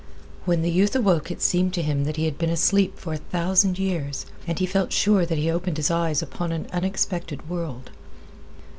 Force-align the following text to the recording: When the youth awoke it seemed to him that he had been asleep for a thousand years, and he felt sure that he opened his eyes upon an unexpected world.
When 0.45 0.63
the 0.63 0.71
youth 0.71 0.95
awoke 0.95 1.29
it 1.29 1.43
seemed 1.43 1.75
to 1.75 1.83
him 1.83 2.05
that 2.05 2.15
he 2.17 2.25
had 2.25 2.39
been 2.39 2.49
asleep 2.49 2.97
for 2.97 3.13
a 3.13 3.17
thousand 3.17 3.77
years, 3.77 4.25
and 4.47 4.57
he 4.57 4.65
felt 4.65 4.91
sure 4.91 5.27
that 5.27 5.37
he 5.37 5.51
opened 5.51 5.77
his 5.77 5.91
eyes 5.91 6.23
upon 6.23 6.51
an 6.51 6.65
unexpected 6.73 7.47
world. 7.47 7.91